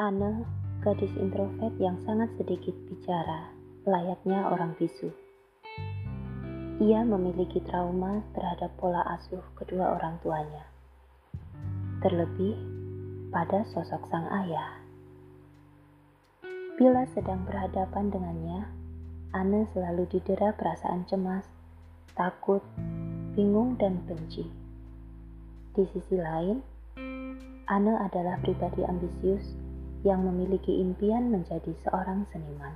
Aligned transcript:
Anne, 0.00 0.48
gadis 0.80 1.12
introvert 1.20 1.76
yang 1.76 2.00
sangat 2.08 2.32
sedikit 2.40 2.72
bicara, 2.88 3.52
layaknya 3.84 4.48
orang 4.48 4.72
bisu. 4.80 5.12
Ia 6.80 7.04
memiliki 7.04 7.60
trauma 7.68 8.24
terhadap 8.32 8.72
pola 8.80 9.04
asuh 9.12 9.44
kedua 9.60 10.00
orang 10.00 10.16
tuanya. 10.24 10.64
Terlebih 12.00 12.56
pada 13.28 13.60
sosok 13.68 14.08
sang 14.08 14.24
ayah. 14.40 14.80
Bila 16.80 17.04
sedang 17.12 17.44
berhadapan 17.44 18.08
dengannya, 18.08 18.72
Anne 19.36 19.68
selalu 19.76 20.08
didera 20.08 20.56
perasaan 20.56 21.04
cemas, 21.12 21.44
takut, 22.16 22.64
bingung, 23.36 23.76
dan 23.76 24.00
benci. 24.08 24.48
Di 25.76 25.84
sisi 25.92 26.16
lain, 26.16 26.64
Anne 27.68 28.00
adalah 28.00 28.40
pribadi 28.40 28.80
ambisius 28.80 29.69
yang 30.02 30.24
memiliki 30.24 30.80
impian 30.80 31.28
menjadi 31.28 31.72
seorang 31.84 32.24
seniman. 32.32 32.74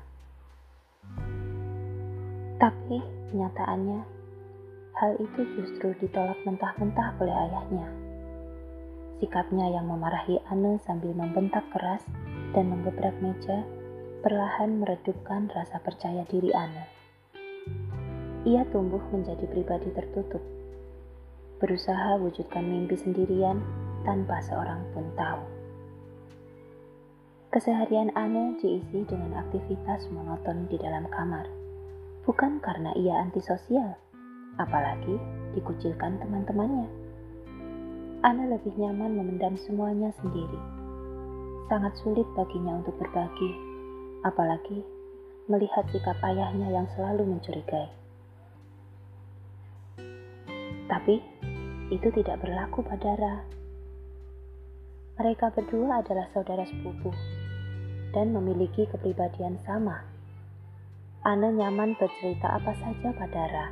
Tapi 2.60 2.98
kenyataannya, 3.32 4.00
hal 4.94 5.12
itu 5.18 5.40
justru 5.58 5.92
ditolak 5.98 6.38
mentah-mentah 6.46 7.18
oleh 7.18 7.34
ayahnya. 7.34 7.86
Sikapnya 9.18 9.72
yang 9.72 9.88
memarahi 9.88 10.38
Anne 10.52 10.78
sambil 10.84 11.16
membentak 11.16 11.64
keras 11.72 12.04
dan 12.52 12.70
menggebrak 12.70 13.14
meja 13.18 13.64
perlahan 14.20 14.80
meredupkan 14.80 15.48
rasa 15.52 15.80
percaya 15.80 16.24
diri 16.28 16.52
Anne. 16.52 16.84
Ia 18.44 18.68
tumbuh 18.68 19.00
menjadi 19.08 19.48
pribadi 19.48 19.88
tertutup, 19.92 20.40
berusaha 21.60 22.20
wujudkan 22.20 22.64
mimpi 22.64 22.96
sendirian 23.00 23.64
tanpa 24.04 24.44
seorang 24.44 24.84
pun 24.92 25.08
tahu. 25.16 25.63
Keseharian 27.54 28.10
Anne 28.18 28.58
diisi 28.58 29.06
dengan 29.06 29.38
aktivitas 29.38 30.10
monoton 30.10 30.66
di 30.66 30.74
dalam 30.74 31.06
kamar. 31.06 31.46
Bukan 32.26 32.58
karena 32.58 32.90
ia 32.98 33.14
antisosial, 33.22 33.94
apalagi 34.58 35.14
dikucilkan 35.54 36.18
teman-temannya. 36.18 36.90
Anne 38.26 38.50
lebih 38.50 38.74
nyaman 38.74 39.14
memendam 39.14 39.54
semuanya 39.54 40.10
sendiri. 40.18 40.58
Sangat 41.70 41.94
sulit 42.02 42.26
baginya 42.34 42.82
untuk 42.82 42.98
berbagi, 42.98 43.54
apalagi 44.26 44.82
melihat 45.46 45.86
sikap 45.94 46.18
ayahnya 46.26 46.74
yang 46.74 46.90
selalu 46.98 47.38
mencurigai. 47.38 47.86
Tapi 50.90 51.22
itu 51.94 52.08
tidak 52.18 52.42
berlaku 52.42 52.82
pada 52.82 53.14
Ra. 53.14 53.36
Mereka 55.22 55.54
berdua 55.54 56.02
adalah 56.02 56.26
saudara 56.34 56.66
sepupu 56.66 57.14
dan 58.14 58.30
memiliki 58.30 58.86
kepribadian 58.88 59.58
sama. 59.66 60.06
Ana 61.26 61.50
nyaman 61.50 61.98
bercerita 61.98 62.54
apa 62.54 62.72
saja 62.78 63.10
pada 63.12 63.42
Ra. 63.50 63.66